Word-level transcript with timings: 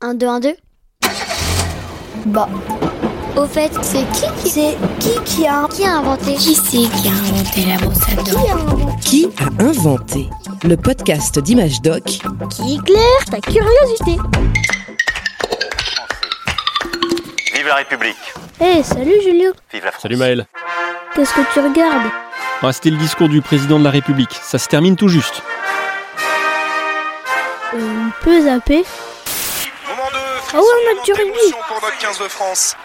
1, 0.00 0.14
2, 0.14 0.26
1, 0.26 0.40
2 0.40 0.56
Bah. 2.26 2.48
Au 3.36 3.46
fait, 3.46 3.70
c'est 3.82 4.04
qui 4.12 4.26
qui 4.42 4.50
c'est 4.50 4.76
qui 4.98 5.20
qui 5.24 5.46
a 5.46 5.66
qui 5.68 5.84
a 5.84 5.96
inventé? 5.98 6.34
Qui 6.34 6.54
c'est 6.54 6.88
qui 6.88 7.08
a 7.08 7.12
inventé 7.12 7.64
la 7.66 7.76
brosse 7.76 8.02
à 8.02 8.22
Qui 8.22 8.32
dents 8.32 8.48
a 8.48 8.52
inventé? 8.54 9.00
Qui 9.00 9.28
a 9.38 9.62
inventé 9.64 10.30
Le 10.64 10.76
podcast 10.76 11.38
d'Image 11.38 11.80
Doc? 11.82 12.02
Qui 12.04 12.74
éclaire 12.76 13.24
ta 13.30 13.40
curiosité? 13.40 14.18
Vive 17.54 17.66
la 17.66 17.74
République. 17.76 18.16
Eh, 18.60 18.82
salut 18.82 19.20
Julien 19.22 19.52
Vive 19.72 19.84
la 19.84 19.90
France. 19.92 20.02
Salut 20.02 20.16
Maël. 20.16 20.46
Qu'est-ce 21.14 21.32
que 21.34 21.40
tu 21.52 21.60
regardes? 21.60 22.10
Ah, 22.62 22.72
C'était 22.72 22.90
le 22.90 22.96
discours 22.96 23.28
du 23.28 23.40
président 23.40 23.78
de 23.78 23.84
la 23.84 23.90
République. 23.90 24.36
Ça 24.42 24.58
se 24.58 24.66
termine 24.68 24.96
tout 24.96 25.08
juste. 25.08 25.42
euh, 27.74 27.78
On 27.78 28.24
peut 28.24 28.40
zapper. 28.42 28.84
Moment 28.84 28.84
2, 28.84 29.07
Du 31.04 31.12
rugby. 31.12 31.32
pour 31.68 31.80
notre 31.82 31.98
15 31.98 32.18
de 32.18 32.28
France. 32.28 32.76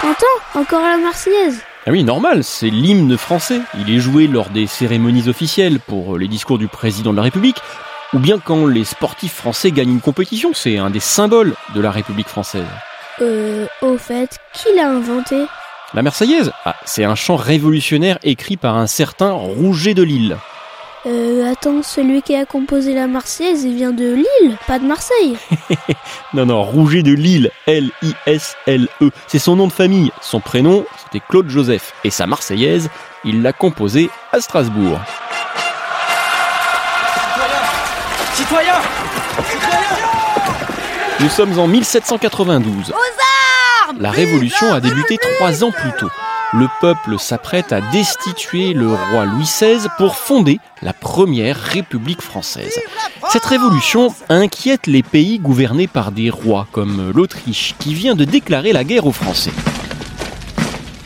T'entends 0.00 0.60
Encore 0.60 0.82
la 0.82 0.96
Marseillaise 0.96 1.60
Ah 1.86 1.90
oui, 1.90 2.02
normal, 2.04 2.42
c'est 2.44 2.68
l'hymne 2.70 3.16
français. 3.16 3.60
Il 3.78 3.94
est 3.94 4.00
joué 4.00 4.26
lors 4.26 4.50
des 4.50 4.66
cérémonies 4.66 5.28
officielles 5.28 5.78
pour 5.80 6.18
les 6.18 6.26
discours 6.28 6.58
du 6.58 6.66
président 6.68 7.12
de 7.12 7.16
la 7.16 7.22
République, 7.22 7.58
ou 8.12 8.18
bien 8.18 8.38
quand 8.38 8.66
les 8.66 8.84
sportifs 8.84 9.34
français 9.34 9.70
gagnent 9.70 9.92
une 9.92 10.00
compétition. 10.00 10.50
C'est 10.52 10.78
un 10.78 10.90
des 10.90 11.00
symboles 11.00 11.54
de 11.74 11.80
la 11.80 11.90
République 11.92 12.28
française. 12.28 12.66
Euh, 13.20 13.66
au 13.82 13.96
fait, 13.98 14.38
qui 14.52 14.74
l'a 14.74 14.88
inventé? 14.88 15.44
La 15.94 16.02
Marseillaise? 16.02 16.52
Ah, 16.64 16.76
C'est 16.84 17.04
un 17.04 17.14
chant 17.14 17.36
révolutionnaire 17.36 18.18
écrit 18.24 18.56
par 18.56 18.76
un 18.76 18.86
certain 18.88 19.30
Rouget 19.30 19.94
de 19.94 20.02
Lille. 20.02 20.36
Euh, 21.08 21.50
attends, 21.50 21.82
celui 21.82 22.20
qui 22.20 22.34
a 22.36 22.44
composé 22.44 22.92
la 22.92 23.06
Marseillaise, 23.06 23.64
il 23.64 23.74
vient 23.76 23.92
de 23.92 24.12
Lille, 24.12 24.58
pas 24.66 24.78
de 24.78 24.84
Marseille. 24.86 25.36
Non, 26.34 26.44
non, 26.44 26.62
Rouget 26.62 27.02
de 27.02 27.12
Lille, 27.12 27.50
L-I-S-L-E. 27.66 29.10
C'est 29.26 29.38
son 29.38 29.56
nom 29.56 29.66
de 29.66 29.72
famille. 29.72 30.12
Son 30.20 30.40
prénom, 30.40 30.84
c'était 31.02 31.24
Claude 31.26 31.48
Joseph. 31.48 31.94
Et 32.04 32.10
sa 32.10 32.26
Marseillaise, 32.26 32.90
il 33.24 33.40
l'a 33.40 33.54
composée 33.54 34.10
à 34.30 34.40
Strasbourg. 34.40 35.00
Citoyens 38.34 38.82
Nous 41.20 41.30
sommes 41.30 41.58
en 41.58 41.66
1792. 41.66 42.92
La 43.98 44.10
révolution 44.10 44.70
a 44.70 44.80
débuté 44.80 45.16
trois 45.38 45.64
ans 45.64 45.72
plus 45.72 45.92
tôt. 45.98 46.10
Le 46.54 46.66
peuple 46.80 47.18
s'apprête 47.18 47.72
à 47.72 47.82
destituer 47.92 48.72
le 48.72 48.88
roi 48.88 49.26
Louis 49.26 49.44
XVI 49.44 49.86
pour 49.98 50.16
fonder 50.16 50.60
la 50.80 50.94
première 50.94 51.58
République 51.58 52.22
française. 52.22 52.80
Cette 53.28 53.44
révolution 53.44 54.14
inquiète 54.30 54.86
les 54.86 55.02
pays 55.02 55.40
gouvernés 55.40 55.88
par 55.88 56.10
des 56.10 56.30
rois 56.30 56.66
comme 56.72 57.12
l'Autriche 57.14 57.74
qui 57.78 57.92
vient 57.92 58.14
de 58.14 58.24
déclarer 58.24 58.72
la 58.72 58.82
guerre 58.82 59.04
aux 59.04 59.12
Français. 59.12 59.52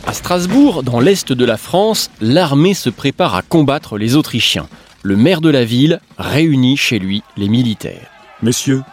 À 0.07 0.13
Strasbourg, 0.13 0.85
dans 0.85 1.01
l'est 1.01 1.33
de 1.33 1.45
la 1.45 1.57
France, 1.57 2.09
l'armée 2.21 2.75
se 2.75 2.91
prépare 2.91 3.35
à 3.35 3.43
combattre 3.43 3.99
les 3.99 4.15
Autrichiens. 4.15 4.69
Le 5.03 5.17
maire 5.17 5.41
de 5.41 5.51
la 5.51 5.65
ville 5.65 6.01
réunit 6.19 6.77
chez 6.77 7.01
lui 7.01 7.25
les 7.37 7.49
militaires. 7.49 8.11
Messieurs, 8.43 8.85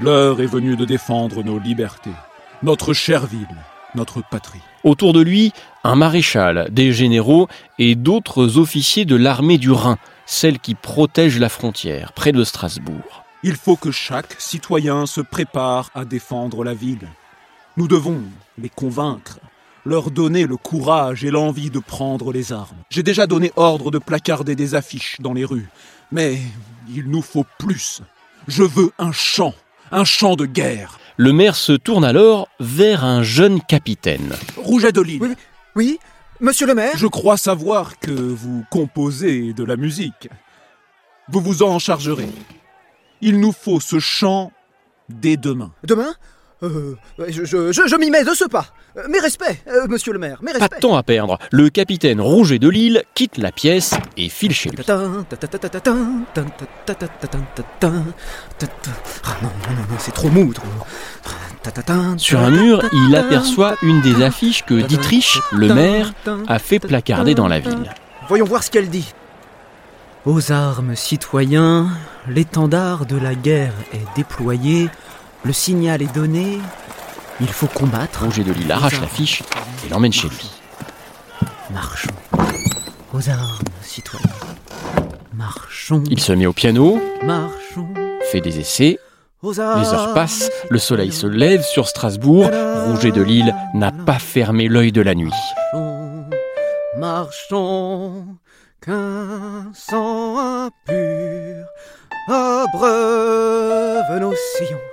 l'heure 0.00 0.40
est 0.40 0.46
venue 0.46 0.76
de 0.76 0.86
défendre 0.86 1.42
nos 1.42 1.58
libertés, 1.58 2.08
notre 2.62 2.94
chère 2.94 3.26
ville, 3.26 3.46
notre 3.94 4.22
patrie. 4.22 4.60
Autour 4.84 5.12
de 5.12 5.20
lui, 5.20 5.52
un 5.84 5.96
maréchal, 5.96 6.68
des 6.70 6.92
généraux 6.92 7.48
et 7.78 7.94
d'autres 7.94 8.58
officiers 8.58 9.04
de 9.04 9.16
l'armée 9.16 9.58
du 9.58 9.70
Rhin, 9.70 9.98
celle 10.26 10.58
qui 10.58 10.74
protège 10.74 11.38
la 11.38 11.48
frontière, 11.48 12.12
près 12.12 12.32
de 12.32 12.44
Strasbourg. 12.44 13.24
Il 13.42 13.54
faut 13.54 13.76
que 13.76 13.90
chaque 13.90 14.34
citoyen 14.38 15.06
se 15.06 15.20
prépare 15.20 15.90
à 15.94 16.04
défendre 16.04 16.64
la 16.64 16.74
ville. 16.74 17.08
Nous 17.76 17.88
devons 17.88 18.20
les 18.60 18.68
convaincre, 18.68 19.38
leur 19.84 20.10
donner 20.10 20.44
le 20.44 20.56
courage 20.56 21.24
et 21.24 21.30
l'envie 21.30 21.70
de 21.70 21.78
prendre 21.78 22.32
les 22.32 22.52
armes. 22.52 22.76
J'ai 22.90 23.02
déjà 23.02 23.26
donné 23.26 23.52
ordre 23.56 23.90
de 23.90 23.98
placarder 23.98 24.56
des 24.56 24.74
affiches 24.74 25.16
dans 25.20 25.32
les 25.32 25.44
rues, 25.44 25.68
mais 26.12 26.38
il 26.94 27.08
nous 27.08 27.22
faut 27.22 27.46
plus. 27.58 28.02
Je 28.48 28.64
veux 28.64 28.90
un 28.98 29.12
chant, 29.12 29.54
un 29.92 30.04
chant 30.04 30.36
de 30.36 30.46
guerre. 30.46 30.98
Le 31.16 31.32
maire 31.32 31.56
se 31.56 31.72
tourne 31.72 32.04
alors 32.04 32.48
vers 32.60 33.04
un 33.04 33.22
jeune 33.22 33.60
capitaine. 33.60 34.34
Rouget 34.56 34.92
de 34.92 35.00
Lille. 35.00 35.20
Oui, 35.22 35.34
Oui, 35.74 35.98
monsieur 36.40 36.66
le 36.66 36.74
maire 36.74 36.92
Je 36.96 37.06
crois 37.06 37.36
savoir 37.36 37.98
que 37.98 38.10
vous 38.12 38.64
composez 38.70 39.52
de 39.52 39.64
la 39.64 39.76
musique. 39.76 40.28
Vous 41.28 41.40
vous 41.40 41.62
en 41.62 41.78
chargerez. 41.78 42.28
Il 43.20 43.40
nous 43.40 43.52
faut 43.52 43.80
ce 43.80 43.98
chant 43.98 44.52
dès 45.08 45.36
demain. 45.36 45.72
Demain? 45.84 46.14
Euh, 46.62 46.96
Je, 47.28 47.44
je, 47.44 47.72
je, 47.72 47.82
je 47.86 47.96
m'y 47.96 48.10
mets 48.10 48.24
de 48.24 48.34
ce 48.34 48.44
pas. 48.44 48.66
Euh, 48.96 49.02
Mes 49.08 49.18
respects, 49.20 49.62
euh, 49.68 49.86
monsieur 49.86 50.12
le 50.12 50.18
maire, 50.18 50.38
mes 50.42 50.52
Pas 50.52 50.58
respects. 50.60 50.76
de 50.76 50.80
temps 50.80 50.96
à 50.96 51.02
perdre. 51.02 51.38
Le 51.50 51.68
capitaine 51.68 52.20
Rouget 52.20 52.58
de 52.58 52.68
Lille 52.68 53.02
quitte 53.14 53.36
la 53.38 53.52
pièce 53.52 53.94
et 54.16 54.28
file 54.28 54.54
chez 54.54 54.70
lui. 54.70 54.78
Ah 54.88 54.96
non, 54.96 55.08
non, 55.08 55.24
non, 59.42 59.82
non, 59.90 59.96
c'est 59.98 60.12
trop 60.14 60.28
mou, 60.28 60.52
trop 60.52 60.66
Sur 62.16 62.40
un 62.40 62.50
mur, 62.50 62.82
il 62.92 63.14
aperçoit 63.16 63.76
une 63.82 64.00
des 64.00 64.22
affiches 64.22 64.64
que 64.64 64.74
Dietrich, 64.74 65.38
le 65.52 65.74
maire, 65.74 66.12
a 66.46 66.58
fait 66.58 66.78
placarder 66.78 67.34
dans 67.34 67.48
la 67.48 67.60
ville. 67.60 67.92
Voyons 68.28 68.46
voir 68.46 68.62
ce 68.62 68.70
qu'elle 68.70 68.88
dit. 68.90 69.12
Aux 70.24 70.50
armes, 70.52 70.94
citoyens, 70.96 71.88
l'étendard 72.26 73.06
de 73.06 73.16
la 73.16 73.34
guerre 73.34 73.72
est 73.92 74.16
déployé, 74.16 74.90
le 75.44 75.52
signal 75.52 76.02
est 76.02 76.12
donné, 76.14 76.58
il 77.40 77.48
faut 77.48 77.66
combattre. 77.66 78.24
Rouget 78.24 78.44
de 78.44 78.52
Lille 78.52 78.70
arrache 78.70 79.00
l'affiche 79.00 79.42
et 79.86 79.88
l'emmène 79.88 80.12
chez 80.12 80.28
lui. 80.28 80.50
Marchons. 81.72 82.08
Aux 83.12 83.28
armes, 83.28 83.64
citoyens. 83.82 84.26
Marchons. 85.34 86.02
Il 86.10 86.20
se 86.20 86.32
met 86.32 86.46
au 86.46 86.52
piano, 86.52 87.00
Marchons. 87.22 87.88
fait 88.30 88.40
des 88.40 88.58
essais. 88.60 88.98
Les 89.42 89.60
heures 89.60 90.14
passent, 90.14 90.50
le 90.68 90.78
soleil 90.80 91.12
se 91.12 91.28
lève 91.28 91.62
sur 91.62 91.86
Strasbourg, 91.86 92.50
Rouget 92.86 93.12
de 93.12 93.22
Lille 93.22 93.54
n'a 93.72 93.92
pas 93.92 94.18
fermé 94.18 94.66
l'œil 94.66 94.90
de 94.90 95.00
la 95.00 95.14
nuit. 95.14 95.30
Marchons, 95.72 96.24
marchons, 96.98 98.24
qu'un 98.80 99.70
sang 99.72 100.66
impur 100.66 101.64
abreuve 102.28 104.18
nos 104.20 104.34
sillons. 104.56 104.87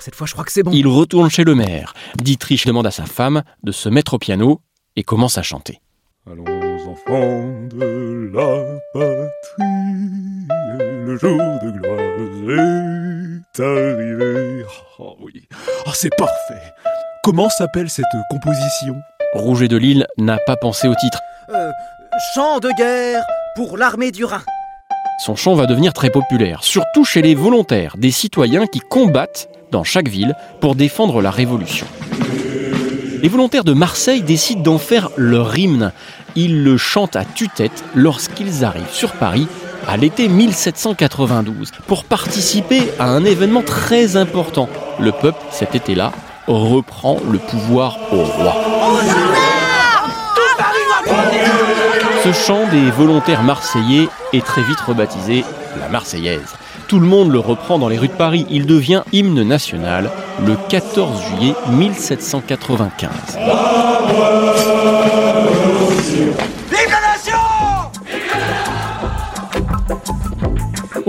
Cette 0.00 0.14
fois, 0.14 0.26
je 0.26 0.32
crois 0.32 0.44
que 0.44 0.52
c'est 0.52 0.62
bon. 0.62 0.70
Il 0.72 0.86
retourne 0.88 1.30
chez 1.30 1.44
le 1.44 1.54
maire. 1.54 1.94
Dietrich 2.16 2.66
demande 2.66 2.86
à 2.86 2.90
sa 2.90 3.04
femme 3.04 3.42
de 3.62 3.70
se 3.72 3.88
mettre 3.88 4.14
au 4.14 4.18
piano 4.18 4.60
et 4.96 5.02
commence 5.02 5.38
à 5.38 5.42
chanter. 5.42 5.80
Allons 6.26 6.44
enfants 6.90 7.68
de 7.68 8.30
la 8.32 8.64
patrie, 8.92 10.48
le 11.06 11.16
jour 11.16 11.36
de 11.36 11.70
gloire 11.70 12.00
est 13.54 13.60
arrivé. 13.60 14.64
Oh 14.98 15.16
oui, 15.20 15.46
oh, 15.86 15.90
c'est 15.94 16.14
parfait. 16.16 16.62
Comment 17.22 17.48
s'appelle 17.48 17.88
cette 17.90 18.06
composition? 18.30 18.96
Rouget 19.34 19.68
de 19.68 19.76
Lille 19.76 20.06
n'a 20.18 20.38
pas 20.46 20.56
pensé 20.56 20.88
au 20.88 20.94
titre. 20.94 21.20
Euh, 21.50 21.70
chant 22.34 22.58
de 22.58 22.70
guerre 22.76 23.22
pour 23.54 23.76
l'armée 23.76 24.10
du 24.10 24.24
Rhin. 24.24 24.42
Son 25.24 25.36
chant 25.36 25.54
va 25.54 25.66
devenir 25.66 25.92
très 25.92 26.10
populaire, 26.10 26.64
surtout 26.64 27.04
chez 27.04 27.22
les 27.22 27.34
volontaires, 27.34 27.96
des 27.98 28.10
citoyens 28.10 28.66
qui 28.66 28.80
combattent 28.80 29.48
dans 29.70 29.84
chaque 29.84 30.08
ville 30.08 30.34
pour 30.60 30.74
défendre 30.74 31.22
la 31.22 31.30
Révolution. 31.30 31.86
Les 33.22 33.28
volontaires 33.28 33.64
de 33.64 33.74
Marseille 33.74 34.22
décident 34.22 34.62
d'en 34.62 34.78
faire 34.78 35.10
leur 35.16 35.56
hymne. 35.56 35.92
Ils 36.36 36.62
le 36.64 36.76
chantent 36.76 37.16
à 37.16 37.24
tue-tête 37.24 37.84
lorsqu'ils 37.94 38.64
arrivent 38.64 38.92
sur 38.92 39.12
Paris 39.12 39.46
à 39.86 39.96
l'été 39.96 40.28
1792 40.28 41.70
pour 41.86 42.04
participer 42.04 42.82
à 42.98 43.10
un 43.10 43.24
événement 43.24 43.62
très 43.62 44.16
important. 44.16 44.68
Le 44.98 45.12
peuple, 45.12 45.40
cet 45.50 45.74
été-là, 45.74 46.12
reprend 46.46 47.18
le 47.30 47.38
pouvoir 47.38 47.98
au 48.12 48.22
roi. 48.22 48.54
Ce 52.24 52.32
chant 52.32 52.66
des 52.70 52.90
volontaires 52.90 53.42
marseillais 53.42 54.08
est 54.32 54.44
très 54.44 54.62
vite 54.62 54.80
rebaptisé 54.80 55.44
la 55.78 55.88
Marseillaise. 55.88 56.54
Tout 56.90 56.98
le 56.98 57.06
monde 57.06 57.30
le 57.30 57.38
reprend 57.38 57.78
dans 57.78 57.88
les 57.88 57.98
rues 57.98 58.08
de 58.08 58.14
Paris. 58.14 58.46
Il 58.50 58.66
devient 58.66 59.04
hymne 59.12 59.44
national 59.44 60.10
le 60.44 60.56
14 60.68 61.22
juillet 61.22 61.54
1795. 61.70 63.38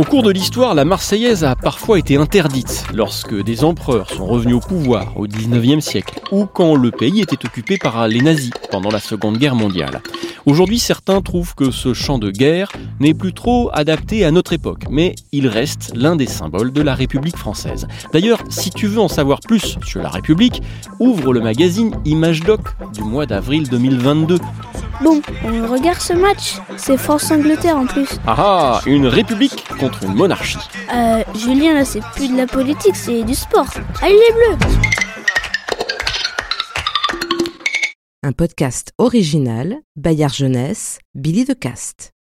Au 0.01 0.03
cours 0.03 0.23
de 0.23 0.31
l'histoire, 0.31 0.73
la 0.73 0.83
Marseillaise 0.83 1.43
a 1.43 1.55
parfois 1.55 1.99
été 1.99 2.15
interdite 2.15 2.85
lorsque 2.91 3.35
des 3.35 3.63
empereurs 3.63 4.09
sont 4.09 4.25
revenus 4.25 4.55
au 4.55 4.59
pouvoir 4.59 5.15
au 5.15 5.27
19e 5.27 5.79
siècle 5.79 6.19
ou 6.31 6.47
quand 6.47 6.73
le 6.73 6.89
pays 6.89 7.21
était 7.21 7.45
occupé 7.45 7.77
par 7.77 8.07
les 8.07 8.21
nazis 8.21 8.49
pendant 8.71 8.89
la 8.89 8.99
Seconde 8.99 9.37
Guerre 9.37 9.53
mondiale. 9.53 10.01
Aujourd'hui, 10.47 10.79
certains 10.79 11.21
trouvent 11.21 11.53
que 11.53 11.69
ce 11.69 11.93
chant 11.93 12.17
de 12.17 12.31
guerre 12.31 12.71
n'est 12.99 13.13
plus 13.13 13.31
trop 13.31 13.69
adapté 13.73 14.25
à 14.25 14.31
notre 14.31 14.53
époque, 14.53 14.85
mais 14.89 15.13
il 15.31 15.47
reste 15.47 15.91
l'un 15.93 16.15
des 16.15 16.25
symboles 16.25 16.73
de 16.73 16.81
la 16.81 16.95
République 16.95 17.37
française. 17.37 17.87
D'ailleurs, 18.11 18.41
si 18.49 18.71
tu 18.71 18.87
veux 18.87 19.01
en 19.01 19.07
savoir 19.07 19.39
plus 19.39 19.77
sur 19.85 20.01
la 20.01 20.09
République, 20.09 20.63
ouvre 20.99 21.31
le 21.31 21.41
magazine 21.41 21.93
Image 22.05 22.39
Doc 22.39 22.61
du 22.91 23.03
mois 23.03 23.27
d'avril 23.27 23.69
2022. 23.69 24.39
Bon, 25.03 25.19
on 25.43 25.67
regarde 25.67 25.99
ce 25.99 26.13
match. 26.13 26.57
C'est 26.77 26.97
France-Angleterre 26.97 27.75
en 27.75 27.87
plus. 27.87 28.09
Ah 28.27 28.35
ah, 28.37 28.81
une 28.85 29.07
république 29.07 29.67
contre 29.79 30.03
une 30.03 30.13
monarchie. 30.13 30.59
Euh, 30.93 31.23
Julien, 31.35 31.73
là, 31.73 31.85
c'est 31.85 32.01
plus 32.15 32.27
de 32.31 32.37
la 32.37 32.45
politique, 32.45 32.95
c'est 32.95 33.23
du 33.23 33.33
sport. 33.33 33.65
Allez 34.01 34.13
les 34.13 34.33
bleus 34.35 34.67
Un 38.21 38.31
podcast 38.31 38.93
original, 38.99 39.77
Bayard 39.95 40.33
Jeunesse, 40.35 40.99
Billy 41.15 41.45
de 41.45 41.53
Cast. 41.53 42.11